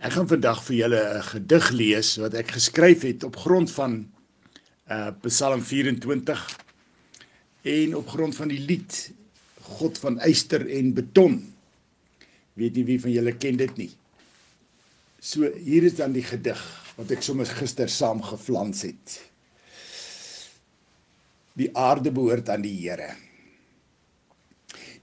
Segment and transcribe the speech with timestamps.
[0.00, 4.08] Ek gaan vandag vir julle 'n gedig lees wat ek geskryf het op grond van
[4.88, 6.40] uh Psalm 24
[7.62, 9.12] en op grond van die lied
[9.76, 11.36] God van yster en beton.
[12.56, 13.90] Weet jy wie van julle ken dit nie?
[15.20, 16.64] So hier is dan die gedig
[16.96, 19.20] wat ek sommer gister saam geflans het.
[21.60, 23.12] Die aarde behoort aan die Here.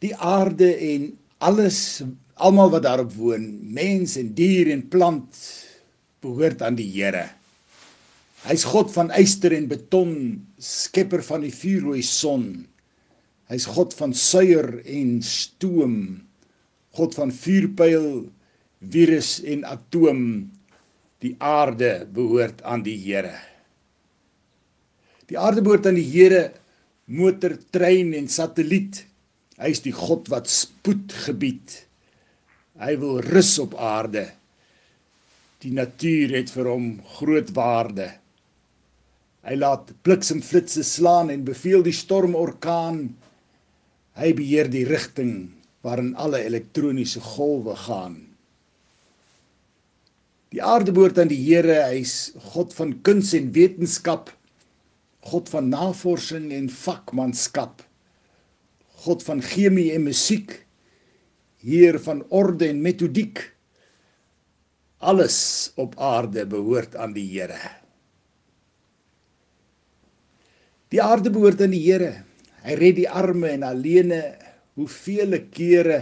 [0.01, 2.01] Die aarde en alles
[2.43, 5.41] almal wat daarop woon, mens en dier en plant
[6.23, 7.25] behoort aan die Here.
[8.47, 10.13] Hy's God van yster en beton,
[10.61, 12.67] skepper van die vuurrooi son.
[13.51, 15.97] Hy's God van suiwer en stoom,
[16.97, 18.27] God van vuurpyl,
[18.93, 20.23] virus en atoom.
[21.23, 23.33] Die aarde behoort aan die Here.
[25.27, 26.51] Die aarde behoort aan die Here,
[27.09, 29.01] motor, trein en satelliet.
[29.57, 31.86] Hy's die God wat spoed gebied.
[32.77, 34.27] Hy wil rus op aarde.
[35.65, 36.87] Die natuur het vir hom
[37.17, 38.11] groot waarde.
[39.47, 43.01] Hy laat bliksemflitsse slaan en beveel die stormorkaan.
[44.17, 45.49] Hy beheer die rigting
[45.85, 48.19] waarin alle elektroniese golwe gaan.
[50.53, 54.29] Die aarde behoort aan die Here, hy's God van kuns en wetenskap,
[55.27, 57.81] God van navorsing en vakmanskap,
[59.03, 60.53] God van chemie en musiek,
[61.63, 63.41] Heer van orde en metodiek.
[64.97, 67.59] Alles op aarde behoort aan die Here.
[70.93, 72.13] Die aarde behoort aan die Here.
[72.65, 74.21] Hy red die arme en allene
[74.77, 75.99] hoeveel kere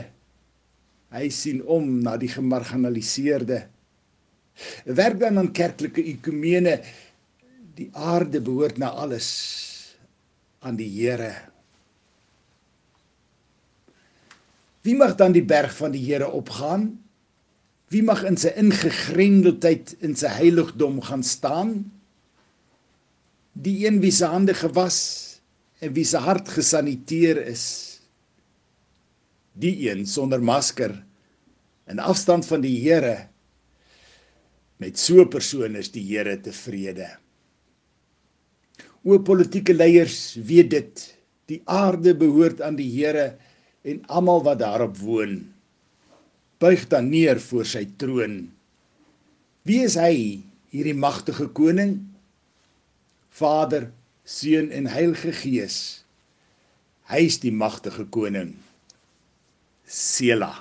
[1.16, 3.61] hy sien om na die gemarginaliseerde.
[4.98, 6.80] Werk dan aan kerklike ekumene.
[7.76, 9.30] Die aarde behoort na alles
[10.64, 11.33] aan die Here.
[14.86, 16.91] Wie mag dan die berg van die Here opgaan?
[17.89, 21.72] Wie mag in sy ingegrendeldheid in sy heiligdom gaan staan?
[23.58, 25.00] Die een wie se hande gewas
[25.82, 27.65] en wie se hart gesaniteer is.
[29.58, 30.93] Die een sonder masker
[31.89, 33.30] in afstand van die Here.
[34.77, 37.09] Met so 'n persoon is die Here tevrede.
[39.04, 43.38] O politieke leiers, weet dit, die aarde behoort aan die Here
[43.85, 45.43] en almal wat daarop woon
[46.57, 48.45] buig dan neer voor sy troon.
[49.67, 50.41] Wie is hy
[50.73, 51.97] hierdie magtige koning?
[53.35, 53.89] Vader
[54.23, 55.79] seun en heilige gees.
[57.11, 58.55] Hy is die magtige koning.
[59.85, 60.53] Sela